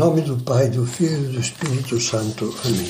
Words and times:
nome 0.00 0.22
do 0.22 0.38
Pai, 0.38 0.70
do 0.70 0.86
Filho 0.86 1.28
e 1.28 1.32
do 1.34 1.40
Espírito 1.40 2.00
Santo. 2.00 2.54
Amém. 2.64 2.88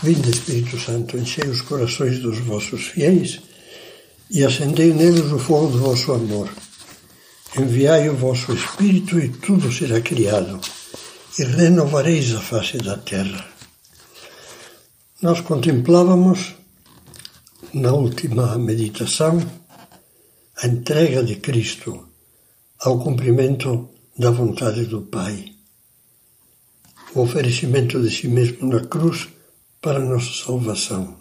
Vinde, 0.00 0.30
Espírito 0.30 0.78
Santo, 0.78 1.18
enchei 1.18 1.48
os 1.48 1.60
corações 1.60 2.20
dos 2.20 2.38
vossos 2.38 2.86
fiéis 2.86 3.40
e 4.30 4.44
acendei 4.44 4.94
neles 4.94 5.32
o 5.32 5.40
fogo 5.40 5.66
do 5.72 5.78
vosso 5.80 6.12
amor. 6.12 6.48
Enviai 7.58 8.08
o 8.08 8.14
vosso 8.14 8.52
Espírito 8.52 9.18
e 9.18 9.28
tudo 9.28 9.72
será 9.72 10.00
criado, 10.00 10.60
e 11.36 11.42
renovareis 11.42 12.32
a 12.32 12.40
face 12.40 12.78
da 12.78 12.96
terra. 12.98 13.44
Nós 15.20 15.40
contemplávamos, 15.40 16.54
na 17.74 17.92
última 17.92 18.56
meditação, 18.56 19.44
a 20.62 20.68
entrega 20.68 21.24
de 21.24 21.34
Cristo 21.34 22.06
ao 22.78 23.00
cumprimento 23.00 23.88
da 24.16 24.30
vontade 24.30 24.84
do 24.84 25.02
Pai. 25.02 25.55
O 27.16 27.22
oferecimento 27.22 27.98
de 28.02 28.10
si 28.10 28.28
mesmo 28.28 28.68
na 28.68 28.84
cruz 28.92 29.28
para 29.80 29.98
nossa 29.98 30.32
salvação. 30.44 31.16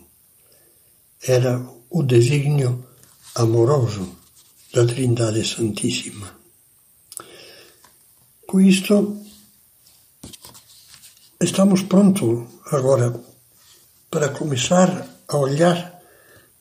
Era 1.26 1.66
o 1.90 2.04
desígnio 2.04 2.86
amoroso 3.34 4.06
da 4.74 4.86
Trindade 4.86 5.48
Santíssima. 5.48 6.36
Com 8.46 8.60
isto, 8.60 9.22
estamos 11.40 11.82
prontos 11.84 12.46
agora 12.74 13.18
para 14.12 14.28
começar 14.28 15.08
a 15.30 15.38
olhar 15.38 15.80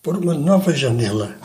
por 0.01 0.17
uma 0.17 0.35
nova 0.35 0.73
janela 0.73 1.37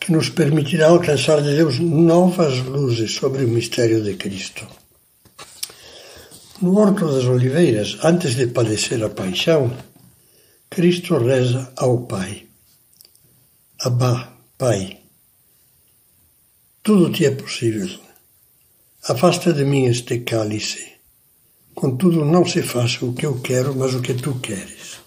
que 0.00 0.10
nos 0.10 0.30
permitirá 0.30 0.86
alcançar 0.86 1.42
de 1.42 1.54
Deus 1.56 1.78
novas 1.78 2.60
luzes 2.60 3.12
sobre 3.12 3.44
o 3.44 3.48
mistério 3.48 4.02
de 4.02 4.14
Cristo. 4.14 4.66
No 6.62 6.78
Horto 6.78 7.06
das 7.12 7.24
Oliveiras, 7.24 7.98
antes 8.04 8.36
de 8.36 8.46
padecer 8.46 9.02
a 9.02 9.10
paixão, 9.10 9.76
Cristo 10.70 11.18
reza 11.18 11.72
ao 11.76 12.06
Pai. 12.06 12.46
Abá, 13.80 14.32
Pai, 14.56 15.00
tudo 16.82 17.10
te 17.12 17.26
é 17.26 17.32
possível. 17.32 17.90
Afasta 19.08 19.52
de 19.52 19.64
mim 19.64 19.86
este 19.86 20.20
cálice. 20.20 20.92
Contudo, 21.74 22.24
não 22.24 22.46
se 22.46 22.62
faça 22.62 23.04
o 23.04 23.12
que 23.12 23.26
eu 23.26 23.40
quero, 23.40 23.74
mas 23.74 23.92
o 23.94 24.00
que 24.00 24.14
tu 24.14 24.38
queres. 24.38 25.00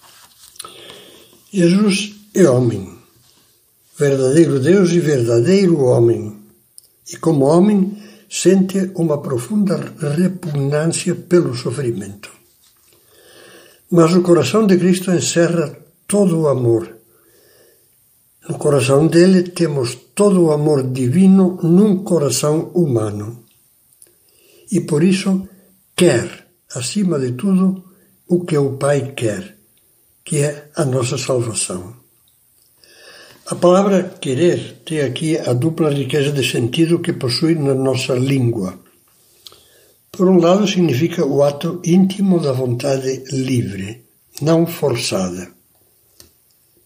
Jesus 1.53 2.15
é 2.33 2.49
homem 2.49 2.95
verdadeiro 3.97 4.59
Deus 4.59 4.91
e 4.91 4.99
verdadeiro 4.99 5.83
homem. 5.83 6.37
E 7.11 7.17
como 7.17 7.45
homem, 7.45 7.97
sente 8.41 8.91
uma 8.95 9.21
profunda 9.21 9.77
repugnância 10.17 11.15
pelo 11.15 11.55
sofrimento. 11.55 12.29
Mas 13.89 14.13
o 14.13 14.21
coração 14.21 14.67
de 14.67 14.77
Cristo 14.77 15.09
encerra 15.11 15.73
todo 16.05 16.41
o 16.41 16.47
amor. 16.49 16.83
No 18.49 18.57
coração 18.57 19.07
dele 19.07 19.43
temos 19.43 19.95
todo 20.13 20.43
o 20.43 20.51
amor 20.51 20.83
divino 20.91 21.57
num 21.63 22.03
coração 22.03 22.71
humano. 22.75 23.45
E 24.69 24.81
por 24.81 25.01
isso 25.01 25.47
quer, 25.95 26.47
acima 26.75 27.17
de 27.17 27.31
tudo, 27.31 27.85
o 28.27 28.43
que 28.43 28.57
o 28.57 28.73
Pai 28.73 29.13
quer, 29.15 29.57
que 30.25 30.39
é 30.39 30.71
a 30.75 30.83
nossa 30.83 31.17
salvação. 31.17 32.04
A 33.47 33.53
palavra 33.53 34.17
querer 34.19 34.81
tem 34.83 35.01
aqui 35.01 35.37
a 35.37 35.53
dupla 35.53 35.91
riqueza 35.91 36.31
de 36.31 36.43
sentido 36.43 36.97
que 36.97 37.13
possui 37.13 37.53
na 37.53 37.75
nossa 37.75 38.15
língua. 38.15 38.79
Por 40.11 40.27
um 40.27 40.39
lado, 40.39 40.67
significa 40.67 41.23
o 41.23 41.43
ato 41.43 41.79
íntimo 41.85 42.39
da 42.39 42.51
vontade 42.51 43.23
livre, 43.31 44.01
não 44.41 44.65
forçada. 44.65 45.47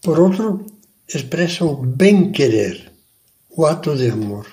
Por 0.02 0.20
outro, 0.20 0.66
expressa 1.08 1.64
o 1.64 1.76
bem-querer, 1.76 2.92
o 3.56 3.64
ato 3.64 3.96
de 3.96 4.10
amor. 4.10 4.46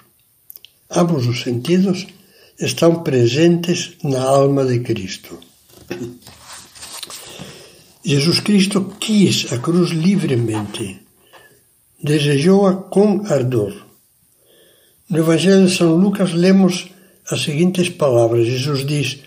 Ambos 0.89 1.27
os 1.27 1.41
sentidos 1.41 2.07
estão 2.57 3.03
presentes 3.03 3.97
na 4.01 4.23
alma 4.23 4.63
de 4.63 4.79
Cristo. 4.79 5.37
Jesus 8.01 8.39
Cristo 8.39 8.95
quis 8.97 9.51
a 9.51 9.57
cruz 9.57 9.89
livremente 9.89 11.05
desejou-a 12.01 12.75
com 12.75 13.23
ardor. 13.27 13.73
No 15.09 15.19
Evangelho 15.19 15.65
de 15.65 15.75
São 15.75 15.95
Lucas 15.95 16.33
lemos 16.33 16.87
as 17.29 17.41
seguintes 17.41 17.89
palavras. 17.89 18.45
Jesus 18.45 18.85
diz: 18.85 19.19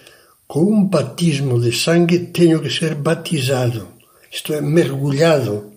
Com 0.47 0.62
um 0.62 0.84
batismo 0.84 1.60
de 1.60 1.72
sangue 1.72 2.19
tenho 2.19 2.60
que 2.60 2.70
ser 2.70 2.94
batizado, 2.94 3.88
isto 4.30 4.53
é, 4.53 4.60
mergulhado 4.60 5.72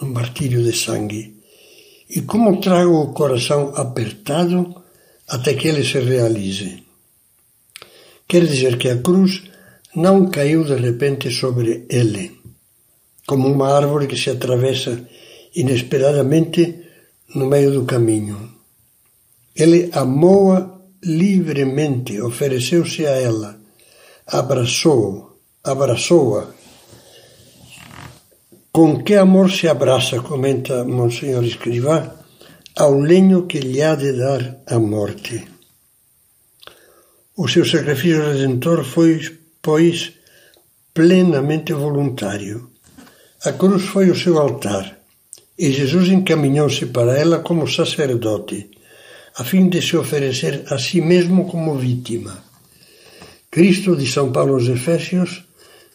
no 0.00 0.08
martírio 0.08 0.62
de 0.62 0.76
sangue. 0.76 1.36
E 2.08 2.22
como 2.22 2.60
trago 2.60 3.02
o 3.02 3.12
coração 3.12 3.72
apertado 3.76 4.74
até 5.28 5.54
que 5.54 5.68
ele 5.68 5.84
se 5.84 6.00
realize? 6.00 6.82
Quer 8.26 8.46
dizer 8.46 8.78
que 8.78 8.88
a 8.88 8.98
cruz 8.98 9.42
não 9.94 10.28
caiu 10.28 10.64
de 10.64 10.74
repente 10.74 11.30
sobre 11.30 11.84
ele, 11.88 12.40
como 13.26 13.48
uma 13.48 13.76
árvore 13.76 14.06
que 14.06 14.16
se 14.16 14.30
atravessa 14.30 15.06
inesperadamente 15.54 16.90
no 17.34 17.46
meio 17.46 17.72
do 17.72 17.84
caminho. 17.84 18.52
Ele 19.54 19.90
amou-a 19.92 20.80
livremente, 21.02 22.20
ofereceu-se 22.20 23.06
a 23.06 23.10
ela, 23.10 23.58
abraçou, 24.26 25.40
abraçou-a. 25.64 26.48
Com 28.72 29.02
que 29.02 29.14
amor 29.14 29.50
se 29.50 29.66
abraça, 29.68 30.20
comenta 30.20 30.84
Monsenhor 30.84 31.44
Escrivá, 31.44 32.16
ao 32.76 32.94
lenho 33.00 33.46
que 33.46 33.58
lhe 33.58 33.82
há 33.82 33.94
de 33.96 34.12
dar 34.12 34.60
a 34.66 34.78
morte. 34.78 35.44
O 37.36 37.48
seu 37.48 37.64
sacrifício 37.64 38.22
redentor 38.22 38.84
foi, 38.84 39.20
pois, 39.60 40.12
plenamente 40.94 41.72
voluntário. 41.72 42.70
A 43.44 43.52
cruz 43.52 43.84
foi 43.86 44.10
o 44.10 44.14
seu 44.14 44.38
altar 44.38 44.99
e 45.60 45.72
Jesus 45.72 46.08
encaminhou-se 46.08 46.86
para 46.86 47.18
ela 47.18 47.40
como 47.40 47.68
sacerdote, 47.68 48.70
a 49.36 49.44
fim 49.44 49.68
de 49.68 49.82
se 49.82 49.94
oferecer 49.94 50.64
a 50.68 50.78
si 50.78 51.02
mesmo 51.02 51.46
como 51.46 51.76
vítima. 51.76 52.42
Cristo, 53.50 53.94
de 53.94 54.06
São 54.06 54.32
Paulo 54.32 54.54
aos 54.54 54.68
Efésios, 54.68 55.44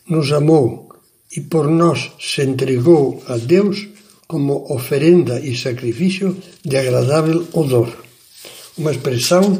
nos 0.07 0.31
amou 0.31 0.89
e 1.35 1.41
por 1.41 1.67
nós 1.67 2.11
se 2.19 2.43
entregou 2.43 3.23
a 3.27 3.37
Deus 3.37 3.87
como 4.27 4.71
oferenda 4.71 5.39
e 5.39 5.57
sacrifício 5.57 6.37
de 6.63 6.77
agradável 6.77 7.47
odor. 7.53 7.91
Uma 8.77 8.91
expressão 8.91 9.57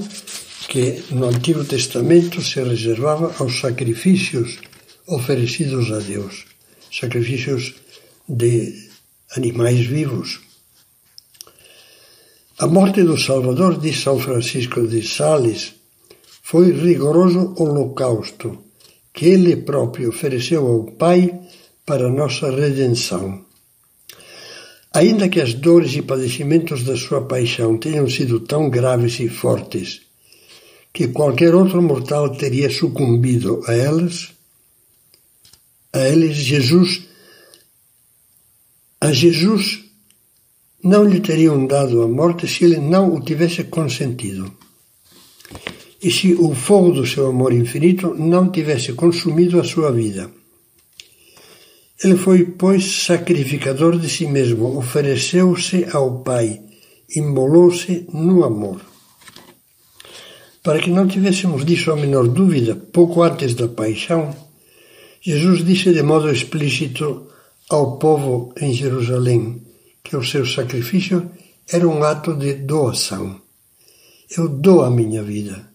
que 0.69 1.01
no 1.09 1.29
Antigo 1.29 1.63
Testamento 1.63 2.44
se 2.44 2.61
reservava 2.61 3.33
aos 3.39 3.59
sacrifícios 3.59 4.59
oferecidos 5.07 5.91
a 5.91 5.97
Deus, 5.97 6.45
sacrifícios 6.91 7.73
de 8.29 8.84
animais 9.35 9.85
vivos. 9.85 10.41
A 12.57 12.68
morte 12.68 13.03
do 13.03 13.18
Salvador, 13.18 13.79
diz 13.79 14.01
São 14.01 14.18
Francisco 14.19 14.88
de 14.88 15.06
Sales, 15.06 15.73
foi 16.41 16.72
rigoroso 16.72 17.53
holocausto 17.57 18.66
que 19.13 19.28
ele 19.28 19.57
próprio 19.57 20.09
ofereceu 20.09 20.66
ao 20.66 20.84
Pai 20.84 21.40
para 21.85 22.09
nossa 22.09 22.50
redenção. 22.50 23.44
Ainda 24.94 25.28
que 25.28 25.41
as 25.41 25.53
dores 25.53 25.94
e 25.95 26.01
padecimentos 26.01 26.84
da 26.84 26.95
sua 26.95 27.22
paixão 27.22 27.78
tenham 27.78 28.09
sido 28.09 28.40
tão 28.40 28.69
graves 28.69 29.19
e 29.19 29.27
fortes 29.27 30.01
que 30.94 31.09
qualquer 31.09 31.54
outro 31.54 31.81
mortal 31.81 32.30
teria 32.30 32.69
sucumbido 32.69 33.62
a 33.68 33.74
elas, 33.74 34.30
a 35.92 36.00
eles 36.07 36.38
Jesus 36.38 37.05
a 39.06 39.13
Jesus 39.13 39.84
não 40.84 41.04
lhe 41.04 41.19
teriam 41.19 41.68
dado 41.68 42.02
a 42.02 42.07
morte 42.07 42.48
se 42.48 42.66
ele 42.66 42.80
não 42.80 43.13
o 43.13 43.22
tivesse 43.22 43.66
consentido. 43.66 44.52
E 46.02 46.10
se 46.10 46.34
o 46.34 46.56
fogo 46.56 46.92
do 46.92 47.06
seu 47.06 47.28
amor 47.28 47.54
infinito 47.54 48.16
não 48.16 48.50
tivesse 48.50 48.94
consumido 48.94 49.60
a 49.60 49.63
sua 49.63 49.92
vida. 49.92 50.31
Ele 52.04 52.18
foi, 52.18 52.46
pois, 52.46 52.84
sacrificador 53.04 54.00
de 54.00 54.10
si 54.10 54.25
mesmo, 54.25 54.75
ofereceu-se 54.75 55.86
ao 55.92 56.24
Pai, 56.24 56.62
imolou-se 57.16 58.07
no 58.12 58.44
amor. 58.44 58.81
Para 60.63 60.80
que 60.80 60.90
não 60.90 61.07
tivéssemos 61.07 61.63
disso 61.63 61.92
a 61.92 61.96
menor 61.96 62.28
dúvida, 62.28 62.75
pouco 62.75 63.22
antes 63.22 63.54
da 63.54 63.68
paixão, 63.68 64.36
Jesus 65.22 65.63
disse 65.63 65.94
de 65.94 66.02
modo 66.02 66.31
explícito 66.31 67.28
ao 67.69 67.97
povo 67.97 68.53
em 68.59 68.73
Jerusalém 68.73 69.62
que 70.03 70.15
o 70.15 70.23
seu 70.23 70.45
sacrifício 70.45 71.31
era 71.67 71.88
um 71.88 72.03
ato 72.03 72.35
de 72.35 72.53
doação. 72.53 73.41
Eu 74.38 74.47
dou 74.47 74.83
a 74.83 74.91
minha 74.91 75.23
vida. 75.23 75.67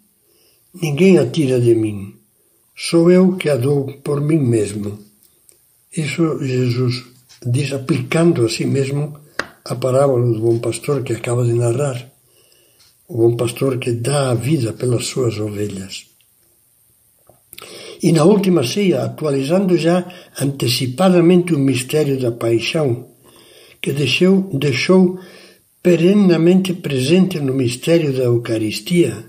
Ninguém 0.72 1.18
a 1.18 1.28
tira 1.28 1.60
de 1.60 1.74
mim. 1.74 2.14
Sou 2.76 3.10
eu 3.10 3.36
que 3.36 3.48
a 3.48 3.56
dou 3.56 3.86
por 4.04 4.20
mim 4.20 4.38
mesmo. 4.38 4.98
Isso 5.96 6.38
Jesus 6.44 7.04
diz 7.44 7.72
aplicando 7.72 8.44
a 8.44 8.48
si 8.48 8.64
mesmo 8.64 9.18
a 9.64 9.74
parábola 9.74 10.32
do 10.32 10.40
bom 10.40 10.58
pastor 10.58 11.02
que 11.02 11.12
acaba 11.12 11.44
de 11.44 11.54
narrar. 11.54 12.10
O 13.08 13.16
bom 13.16 13.36
pastor 13.36 13.78
que 13.78 13.92
dá 13.92 14.30
a 14.30 14.34
vida 14.34 14.72
pelas 14.72 15.06
suas 15.06 15.38
ovelhas. 15.38 16.09
E 18.02 18.12
na 18.12 18.24
última 18.24 18.64
ceia, 18.64 19.04
atualizando 19.04 19.76
já 19.76 20.06
antecipadamente 20.40 21.54
o 21.54 21.58
mistério 21.58 22.18
da 22.18 22.32
paixão, 22.32 23.08
que 23.80 23.92
deixou, 23.92 24.42
deixou 24.54 25.18
perenamente 25.82 26.72
presente 26.72 27.38
no 27.40 27.54
mistério 27.54 28.12
da 28.12 28.24
Eucaristia, 28.24 29.24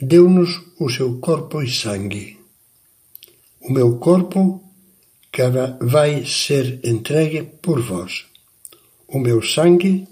deu-nos 0.00 0.60
o 0.78 0.90
seu 0.90 1.18
corpo 1.18 1.62
e 1.62 1.70
sangue. 1.70 2.38
O 3.60 3.72
meu 3.72 3.96
corpo 3.96 4.62
que 5.30 5.42
vai 5.80 6.26
ser 6.26 6.80
entregue 6.84 7.42
por 7.62 7.80
vós. 7.80 8.26
O 9.08 9.18
meu 9.18 9.40
sangue 9.40 10.06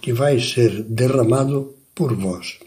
que 0.00 0.12
vai 0.12 0.40
ser 0.40 0.82
derramado 0.84 1.74
por 1.94 2.14
vós. 2.14 2.58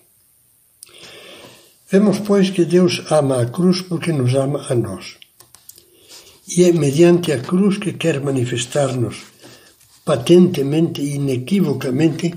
Vemos, 1.89 2.19
pois, 2.19 2.50
que 2.50 2.66
Deus 2.66 3.01
ama 3.10 3.42
a 3.42 3.45
cruz 3.45 3.81
porque 3.81 4.12
nos 4.12 4.36
ama 4.36 4.66
a 4.69 4.75
nós. 4.75 5.16
E 6.56 6.63
é 6.63 6.72
mediante 6.72 7.31
a 7.31 7.39
cruz 7.39 7.78
que 7.78 7.94
quer 7.94 8.19
manifestar-nos 8.19 9.16
patentemente 10.04 11.01
e 11.01 11.16
inequivocamente 11.16 12.34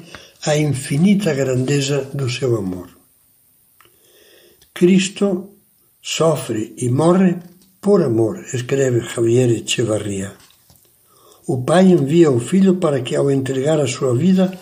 a 0.47 0.56
infinita 0.56 1.35
grandeza 1.35 1.99
do 2.14 2.29
seu 2.31 2.56
amor. 2.56 2.88
Cristo 4.73 5.26
sofre 6.00 6.75
e 6.79 6.88
morre 6.88 7.37
por 7.81 8.03
amor, 8.03 8.44
escreve 8.55 9.00
Javier 9.00 9.50
Echevarria. 9.50 10.32
O 11.46 11.62
Pai 11.62 11.87
envia 11.87 12.31
o 12.31 12.41
Filho 12.41 12.76
para 12.76 13.00
que, 13.03 13.17
ao 13.17 13.31
entregar 13.31 13.81
a 13.81 13.87
sua 13.87 14.14
vida, 14.14 14.56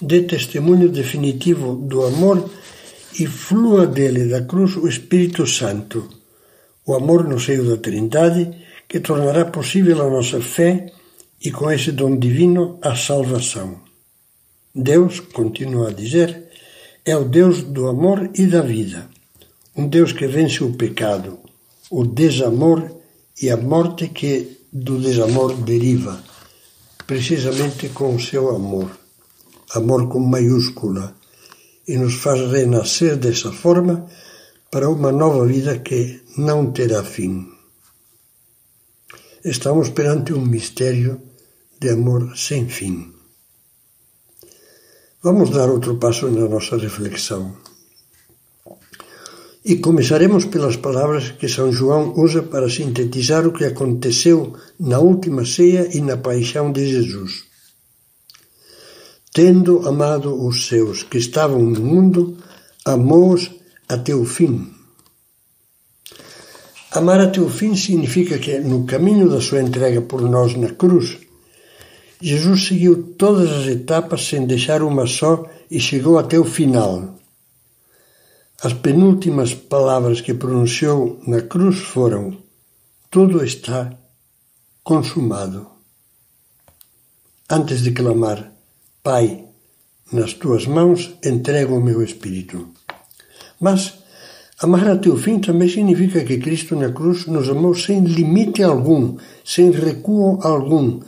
dê 0.00 0.22
testemunho 0.22 0.88
definitivo 0.88 1.76
do 1.76 2.04
amor 2.04 2.50
e 3.18 3.26
flua 3.26 3.86
dele, 3.86 4.28
da 4.28 4.42
cruz, 4.42 4.76
o 4.76 4.88
Espírito 4.88 5.46
Santo, 5.46 6.08
o 6.86 6.94
amor 6.94 7.24
no 7.24 7.38
seio 7.38 7.64
da 7.68 7.76
Trindade, 7.76 8.50
que 8.88 9.00
tornará 9.00 9.44
possível 9.46 10.00
a 10.02 10.10
nossa 10.10 10.40
fé 10.40 10.92
e, 11.40 11.50
com 11.50 11.70
esse 11.70 11.92
dom 11.92 12.16
divino, 12.16 12.78
a 12.82 12.94
salvação. 12.94 13.80
Deus, 14.74 15.20
continua 15.20 15.88
a 15.88 15.92
dizer, 15.92 16.48
é 17.04 17.16
o 17.16 17.24
Deus 17.24 17.62
do 17.62 17.88
amor 17.88 18.30
e 18.34 18.46
da 18.46 18.62
vida 18.62 19.08
um 19.74 19.88
Deus 19.88 20.12
que 20.12 20.26
vence 20.26 20.62
o 20.62 20.74
pecado, 20.74 21.38
o 21.90 22.04
desamor 22.04 22.94
e 23.40 23.50
a 23.50 23.56
morte 23.56 24.08
que 24.08 24.58
do 24.72 24.98
desamor 24.98 25.54
deriva, 25.54 26.22
precisamente 27.06 27.88
com 27.88 28.14
o 28.14 28.20
seu 28.20 28.54
amor, 28.54 28.90
amor 29.74 30.08
com 30.08 30.20
maiúscula, 30.20 31.14
e 31.86 31.96
nos 31.96 32.14
faz 32.14 32.40
renascer 32.50 33.16
dessa 33.16 33.52
forma 33.52 34.06
para 34.70 34.88
uma 34.88 35.12
nova 35.12 35.46
vida 35.46 35.78
que 35.78 36.22
não 36.36 36.72
terá 36.72 37.02
fim. 37.02 37.46
Estamos 39.44 39.90
perante 39.90 40.32
um 40.32 40.44
mistério 40.44 41.20
de 41.80 41.90
amor 41.90 42.36
sem 42.36 42.68
fim. 42.68 43.12
Vamos 45.22 45.50
dar 45.50 45.68
outro 45.68 45.96
passo 45.98 46.30
na 46.30 46.48
nossa 46.48 46.76
reflexão. 46.76 47.56
E 49.64 49.76
começaremos 49.76 50.44
pelas 50.46 50.76
palavras 50.76 51.30
que 51.30 51.48
São 51.48 51.70
João 51.70 52.14
usa 52.16 52.42
para 52.42 52.68
sintetizar 52.68 53.46
o 53.46 53.52
que 53.52 53.64
aconteceu 53.64 54.56
na 54.80 54.98
última 54.98 55.44
ceia 55.44 55.88
e 55.96 56.00
na 56.00 56.16
paixão 56.16 56.72
de 56.72 56.86
Jesus. 56.86 57.51
Tendo 59.32 59.88
amado 59.88 60.46
os 60.46 60.66
seus 60.66 61.02
que 61.02 61.18
estavam 61.18 61.62
no 61.62 61.80
mundo, 61.80 62.36
amou-os 62.84 63.50
até 63.88 64.14
o 64.14 64.24
fim. 64.24 64.72
Amar 66.92 67.20
até 67.20 67.40
o 67.40 67.48
fim 67.48 67.74
significa 67.74 68.38
que, 68.38 68.58
no 68.58 68.84
caminho 68.84 69.28
da 69.30 69.40
sua 69.40 69.62
entrega 69.62 70.02
por 70.02 70.20
nós 70.22 70.54
na 70.56 70.70
cruz, 70.70 71.18
Jesus 72.20 72.66
seguiu 72.66 73.14
todas 73.14 73.50
as 73.50 73.66
etapas 73.66 74.26
sem 74.26 74.46
deixar 74.46 74.82
uma 74.82 75.06
só 75.06 75.44
e 75.70 75.80
chegou 75.80 76.18
até 76.18 76.38
o 76.38 76.44
final 76.44 77.18
as 78.62 78.74
penúltimas 78.74 79.54
palavras 79.54 80.20
que 80.20 80.32
pronunciou 80.32 81.20
na 81.26 81.42
cruz 81.42 81.78
foram: 81.80 82.38
Tudo 83.10 83.44
está 83.44 83.92
consumado. 84.84 85.66
Antes 87.50 87.82
de 87.82 87.90
clamar: 87.90 88.51
Pai, 89.04 89.46
nas 90.12 90.32
tuas 90.34 90.64
mãos 90.64 91.18
entrego 91.24 91.74
o 91.74 91.82
meu 91.82 92.04
espírito. 92.04 92.68
Mas 93.60 93.94
amar 94.60 94.86
até 94.86 95.08
o 95.08 95.16
fim 95.16 95.40
também 95.40 95.68
significa 95.68 96.22
que 96.22 96.38
Cristo 96.38 96.76
na 96.76 96.92
cruz 96.92 97.26
nos 97.26 97.48
amou 97.48 97.74
sem 97.74 98.04
limite 98.04 98.62
algum, 98.62 99.16
sem 99.44 99.72
recuo 99.72 100.38
algum, 100.40 101.00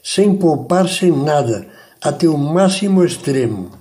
sem 0.00 0.36
poupar-se 0.36 1.06
em 1.06 1.24
nada, 1.24 1.66
até 2.00 2.28
o 2.28 2.38
máximo 2.38 3.04
extremo. 3.04 3.72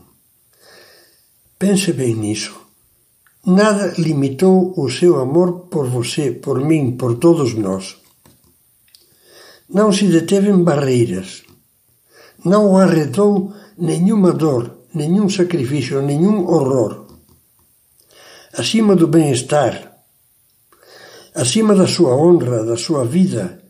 Pense 1.59 1.93
bem 1.93 2.15
nisso. 2.15 2.59
Nada 3.45 3.93
limitou 3.99 4.73
o 4.77 4.89
seu 4.89 5.19
amor 5.19 5.67
por 5.69 5.87
você, 5.87 6.31
por 6.31 6.59
mim, 6.59 6.97
por 6.97 7.19
todos 7.19 7.53
nós. 7.53 7.97
Não 9.69 9.93
se 9.93 10.07
deteve 10.07 10.49
em 10.49 10.63
barreiras. 10.63 11.43
Não 12.43 12.77
arredou 12.77 13.53
nenhuma 13.77 14.31
dor, 14.31 14.79
nenhum 14.93 15.29
sacrifício, 15.29 16.01
nenhum 16.01 16.47
horror. 16.47 17.05
Acima 18.57 18.95
do 18.95 19.07
bem-estar, 19.07 19.93
acima 21.35 21.75
da 21.75 21.87
sua 21.87 22.15
honra, 22.15 22.65
da 22.65 22.75
sua 22.77 23.05
vida, 23.05 23.61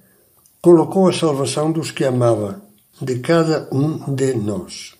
colocou 0.61 1.07
a 1.07 1.13
salvação 1.13 1.71
dos 1.71 1.91
que 1.91 2.03
amava, 2.03 2.61
de 3.01 3.19
cada 3.19 3.67
um 3.71 4.13
de 4.13 4.33
nós. 4.33 4.93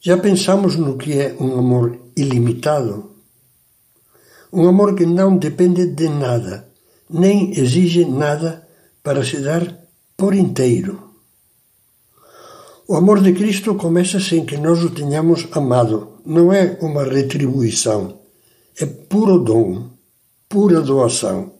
Já 0.00 0.16
pensamos 0.16 0.76
no 0.76 0.96
que 0.96 1.18
é 1.18 1.36
um 1.40 1.58
amor 1.58 1.98
ilimitado? 2.16 3.16
Um 4.52 4.68
amor 4.68 4.94
que 4.94 5.04
não 5.04 5.36
depende 5.36 5.86
de 5.86 6.08
nada, 6.08 6.68
nem 7.10 7.50
exige 7.58 8.04
nada 8.04 8.66
para 9.02 9.24
se 9.24 9.40
dar 9.40 9.86
por 10.16 10.34
inteiro. 10.34 11.07
O 12.90 12.96
amor 12.96 13.20
de 13.20 13.34
Cristo 13.34 13.74
começa 13.74 14.18
sem 14.18 14.46
que 14.46 14.56
nós 14.56 14.82
o 14.82 14.88
tenhamos 14.88 15.46
amado. 15.52 16.14
Não 16.24 16.50
é 16.50 16.78
uma 16.80 17.04
retribuição, 17.04 18.18
é 18.80 18.86
puro 18.86 19.40
dom, 19.40 19.90
pura 20.48 20.80
doação. 20.80 21.52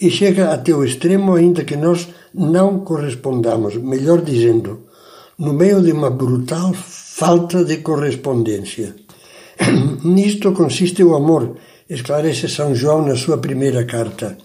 E 0.00 0.10
chega 0.10 0.52
até 0.52 0.74
o 0.74 0.84
extremo 0.84 1.34
ainda 1.34 1.62
que 1.62 1.76
nós 1.76 2.08
não 2.34 2.80
correspondamos, 2.80 3.76
melhor 3.76 4.20
dizendo, 4.20 4.80
no 5.38 5.52
meio 5.52 5.80
de 5.80 5.92
uma 5.92 6.10
brutal 6.10 6.74
falta 6.74 7.64
de 7.64 7.76
correspondência. 7.76 8.96
Nisto 10.02 10.50
consiste 10.54 11.04
o 11.04 11.14
amor, 11.14 11.56
esclarece 11.88 12.48
São 12.48 12.74
João 12.74 13.06
na 13.06 13.14
sua 13.14 13.38
primeira 13.38 13.84
carta. 13.84 14.36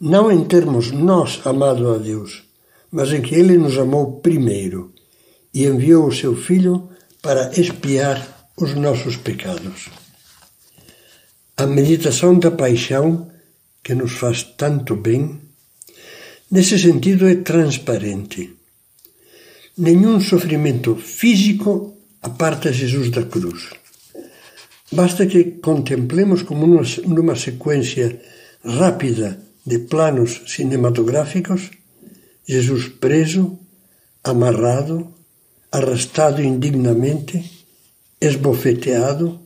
Não 0.00 0.30
em 0.30 0.44
termos 0.44 0.92
nós 0.92 1.40
amado 1.44 1.92
a 1.92 1.98
Deus, 1.98 2.51
mas 2.92 3.12
em 3.12 3.22
que 3.22 3.34
Ele 3.34 3.56
nos 3.56 3.76
amou 3.78 4.20
primeiro 4.20 4.92
e 5.52 5.64
enviou 5.64 6.06
o 6.06 6.14
seu 6.14 6.36
Filho 6.36 6.90
para 7.20 7.50
expiar 7.58 8.50
os 8.56 8.74
nossos 8.74 9.16
pecados. 9.16 9.88
A 11.56 11.66
meditação 11.66 12.38
da 12.38 12.50
paixão, 12.50 13.30
que 13.82 13.94
nos 13.94 14.12
faz 14.12 14.42
tanto 14.42 14.94
bem, 14.94 15.40
nesse 16.50 16.78
sentido 16.78 17.26
é 17.26 17.36
transparente 17.36 18.62
nenhum 19.76 20.20
sofrimento 20.20 20.96
físico 20.96 21.96
aparta 22.20 22.72
Jesus 22.72 23.10
da 23.10 23.24
cruz. 23.24 23.70
Basta 24.92 25.26
que 25.26 25.44
contemplemos 25.62 26.42
como 26.42 26.66
numa, 26.66 27.36
sequência 27.36 28.20
rápida 28.64 29.40
de 29.64 29.78
planos 29.78 30.42
cinematográficos 30.46 31.70
Jesus 32.46 32.88
preso, 32.88 33.58
amarrado, 34.22 35.14
arrastado 35.70 36.42
indignamente, 36.42 37.66
esbofeteado, 38.20 39.40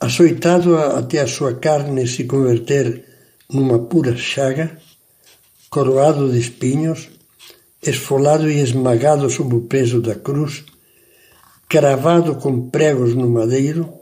açoitado 0.00 0.76
até 0.76 1.20
a 1.20 1.26
sua 1.26 1.54
carne 1.54 2.06
se 2.06 2.24
converter 2.24 3.04
numa 3.50 3.78
pura 3.78 4.16
chaga, 4.16 4.78
coroado 5.70 6.30
de 6.30 6.38
espinhos, 6.38 7.08
esfolado 7.82 8.50
e 8.50 8.60
esmagado 8.60 9.30
sob 9.30 9.54
o 9.54 9.62
peso 9.62 10.00
da 10.00 10.14
cruz, 10.14 10.64
cravado 11.68 12.36
com 12.36 12.68
pregos 12.70 13.14
no 13.14 13.28
madeiro, 13.28 13.92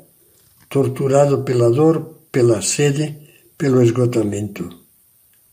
torturado 0.68 1.42
pela 1.42 1.70
dor, 1.70 2.20
pela 2.32 2.62
sede, 2.62 3.16
pelo 3.56 3.82
esgotamento. 3.82 4.68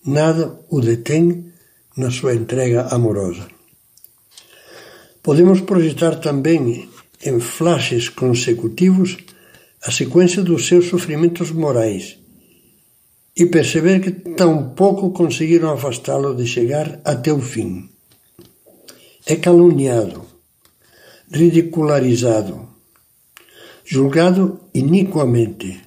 Nada 0.05 0.59
o 0.69 0.81
detém 0.81 1.50
na 1.97 2.09
sua 2.09 2.33
entrega 2.33 2.87
amorosa. 2.87 3.47
Podemos 5.21 5.61
projetar 5.61 6.15
também 6.15 6.89
em 7.23 7.39
flashes 7.39 8.09
consecutivos 8.09 9.17
a 9.83 9.91
sequência 9.91 10.41
dos 10.41 10.67
seus 10.67 10.85
sofrimentos 10.87 11.51
morais 11.51 12.17
e 13.35 13.45
perceber 13.45 13.99
que 14.01 14.11
tão 14.11 14.69
pouco 14.69 15.11
conseguiram 15.11 15.71
afastá-lo 15.71 16.35
de 16.35 16.45
chegar 16.45 16.99
até 17.05 17.31
o 17.31 17.39
fim. 17.39 17.89
É 19.25 19.35
caluniado, 19.35 20.25
ridicularizado, 21.31 22.67
julgado 23.85 24.59
iniquamente, 24.73 25.81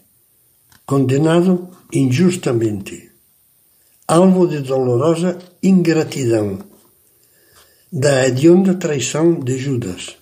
condenado 0.86 1.68
injustamente, 1.92 3.10
alvo 4.06 4.46
de 4.46 4.60
dolorosa 4.60 5.38
ingratidão, 5.62 6.58
da 7.90 8.26
hedionda 8.26 8.74
traição 8.74 9.40
de 9.40 9.56
Judas. 9.56 10.16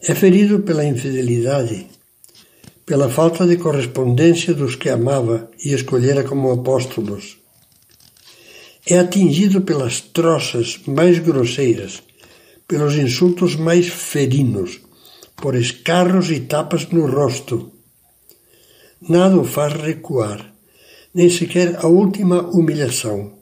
É 0.00 0.14
ferido 0.14 0.60
pela 0.60 0.82
infidelidade, 0.82 1.86
pela 2.86 3.10
falta 3.10 3.46
de 3.46 3.58
correspondência 3.58 4.54
dos 4.54 4.76
que 4.76 4.88
amava 4.88 5.50
e 5.62 5.74
escolhera 5.74 6.24
como 6.24 6.52
apóstolos. 6.52 7.36
É 8.86 8.98
atingido 8.98 9.60
pelas 9.60 10.00
troças 10.00 10.80
mais 10.86 11.18
grosseiras, 11.18 12.02
pelos 12.66 12.94
insultos 12.94 13.56
mais 13.56 13.88
ferinos, 13.88 14.80
por 15.36 15.54
escarros 15.54 16.30
e 16.30 16.40
tapas 16.40 16.88
no 16.88 17.06
rosto. 17.06 17.72
Nada 19.06 19.36
o 19.36 19.44
faz 19.44 19.74
recuar, 19.74 20.53
nem 21.14 21.30
sequer 21.30 21.76
a 21.76 21.86
última 21.86 22.42
humilhação, 22.42 23.32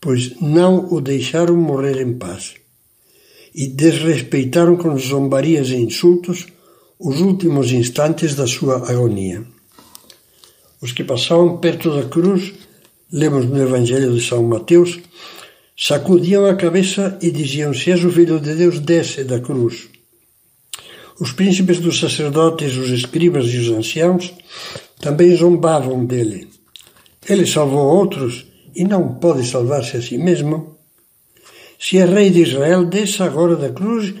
pois 0.00 0.40
não 0.40 0.92
o 0.92 1.00
deixaram 1.00 1.56
morrer 1.56 2.00
em 2.00 2.16
paz 2.16 2.54
e 3.54 3.66
desrespeitaram 3.66 4.76
com 4.76 4.96
zombarias 4.96 5.70
e 5.70 5.76
insultos 5.76 6.46
os 6.98 7.20
últimos 7.20 7.72
instantes 7.72 8.34
da 8.34 8.46
sua 8.46 8.88
agonia. 8.88 9.44
Os 10.80 10.92
que 10.92 11.02
passavam 11.02 11.58
perto 11.58 11.90
da 11.90 12.08
cruz, 12.08 12.52
lemos 13.12 13.46
no 13.46 13.60
Evangelho 13.60 14.14
de 14.14 14.24
São 14.24 14.44
Mateus, 14.44 15.00
sacudiam 15.76 16.46
a 16.46 16.54
cabeça 16.54 17.18
e 17.20 17.30
diziam: 17.32 17.74
Se 17.74 17.90
és 17.90 18.04
o 18.04 18.10
Filho 18.10 18.38
de 18.38 18.54
Deus, 18.54 18.78
desce 18.78 19.24
da 19.24 19.40
cruz. 19.40 19.88
Os 21.20 21.32
príncipes 21.32 21.80
dos 21.80 21.98
sacerdotes, 21.98 22.76
os 22.76 22.90
escribas 22.90 23.46
e 23.46 23.58
os 23.58 23.70
anciãos 23.70 24.32
também 25.00 25.34
zombavam 25.34 26.04
dele. 26.04 26.57
Ele 27.28 27.46
salvou 27.46 27.96
outros 27.96 28.46
e 28.74 28.84
não 28.84 29.14
pode 29.14 29.46
salvar-se 29.46 29.96
a 29.96 30.02
si 30.02 30.16
mesmo. 30.16 30.78
Se 31.78 31.98
é 31.98 32.04
rei 32.04 32.30
de 32.30 32.42
Israel, 32.42 32.84
desça 32.86 33.24
agora 33.24 33.56
da 33.56 33.70
cruz 33.70 34.14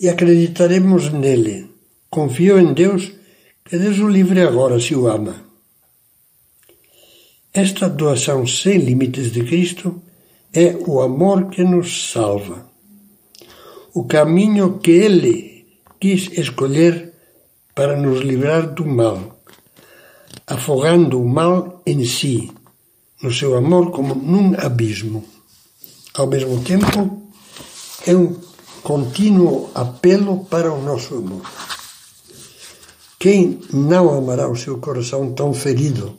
e 0.00 0.08
acreditaremos 0.08 1.12
nele. 1.12 1.68
Confio 2.08 2.58
em 2.58 2.72
Deus, 2.72 3.12
que 3.64 3.76
Deus 3.76 3.98
o 3.98 4.08
livre 4.08 4.40
agora 4.40 4.80
se 4.80 4.94
o 4.94 5.06
ama. 5.06 5.44
Esta 7.52 7.88
doação 7.88 8.46
sem 8.46 8.78
limites 8.78 9.32
de 9.32 9.42
Cristo 9.44 10.02
é 10.52 10.76
o 10.86 11.00
amor 11.00 11.48
que 11.50 11.64
nos 11.64 12.10
salva. 12.10 12.70
O 13.94 14.04
caminho 14.04 14.78
que 14.78 14.90
Ele 14.90 15.66
quis 15.98 16.30
escolher 16.38 17.12
para 17.74 17.96
nos 17.96 18.20
livrar 18.20 18.72
do 18.74 18.84
mal, 18.84 19.35
afogando 20.46 21.20
o 21.20 21.28
mal 21.28 21.82
em 21.84 22.04
si, 22.04 22.52
no 23.22 23.32
seu 23.32 23.56
amor 23.56 23.90
como 23.90 24.14
num 24.14 24.54
abismo. 24.58 25.24
Ao 26.14 26.26
mesmo 26.26 26.62
tempo, 26.62 27.30
é 28.06 28.14
um 28.14 28.36
contínuo 28.82 29.70
apelo 29.74 30.44
para 30.44 30.72
o 30.72 30.82
nosso 30.82 31.16
amor. 31.16 31.42
Quem 33.18 33.60
não 33.72 34.16
amará 34.16 34.48
o 34.48 34.56
seu 34.56 34.78
coração 34.78 35.32
tão 35.32 35.52
ferido? 35.52 36.16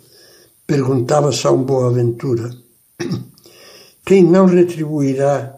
Perguntava 0.66 1.32
São 1.32 1.64
Boaventura. 1.64 2.52
Quem 4.06 4.24
não 4.24 4.46
retribuirá 4.46 5.56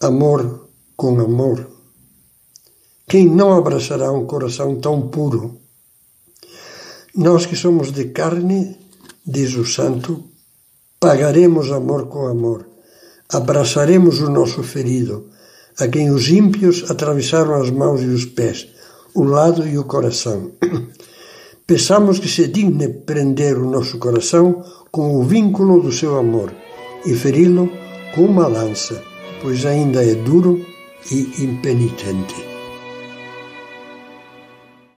amor 0.00 0.68
com 0.96 1.18
amor? 1.20 1.70
Quem 3.08 3.26
não 3.26 3.56
abraçará 3.56 4.12
um 4.12 4.26
coração 4.26 4.80
tão 4.80 5.08
puro? 5.08 5.60
Nós 7.16 7.46
que 7.46 7.56
somos 7.56 7.92
de 7.92 8.06
carne, 8.06 8.76
diz 9.26 9.56
o 9.56 9.64
santo, 9.64 10.24
pagaremos 11.00 11.72
amor 11.72 12.08
com 12.08 12.26
amor, 12.26 12.68
abraçaremos 13.28 14.20
o 14.20 14.30
nosso 14.30 14.62
ferido, 14.62 15.30
a 15.78 15.88
quem 15.88 16.10
os 16.10 16.28
ímpios 16.28 16.90
atravessaram 16.90 17.54
as 17.54 17.70
mãos 17.70 18.02
e 18.02 18.06
os 18.06 18.24
pés 18.24 18.68
o 19.16 19.24
lado 19.24 19.66
e 19.66 19.78
o 19.78 19.84
coração. 19.84 20.52
Peçamos 21.66 22.18
que 22.18 22.28
se 22.28 22.46
digne 22.48 22.88
prender 22.88 23.56
o 23.58 23.68
nosso 23.70 23.98
coração 23.98 24.62
com 24.90 25.16
o 25.16 25.24
vínculo 25.24 25.80
do 25.80 25.90
seu 25.90 26.18
amor 26.18 26.52
e 27.04 27.14
feri-lo 27.14 27.70
com 28.14 28.26
uma 28.26 28.46
lança, 28.46 29.02
pois 29.40 29.64
ainda 29.64 30.04
é 30.04 30.14
duro 30.14 30.64
e 31.10 31.42
impenitente. 31.42 32.55